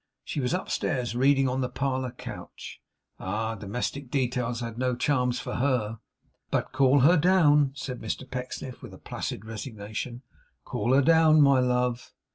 She 0.23 0.39
was 0.39 0.55
upstairs, 0.55 1.13
reading 1.15 1.47
on 1.47 1.61
the 1.61 1.69
parlour 1.69 2.09
couch. 2.09 2.81
Ah! 3.19 3.53
Domestic 3.53 4.09
details 4.09 4.59
had 4.59 4.79
no 4.79 4.95
charms 4.95 5.39
for 5.39 5.57
HER. 5.57 5.99
'But 6.49 6.71
call 6.71 7.01
her 7.01 7.17
down,' 7.17 7.71
said 7.75 8.01
Mr 8.01 8.27
Pecksniff, 8.27 8.81
with 8.81 8.95
a 8.95 8.97
placid 8.97 9.45
resignation. 9.45 10.23
'Call 10.65 10.95
her 10.95 11.03
down, 11.03 11.39
my 11.43 11.59
love. 11.59 12.13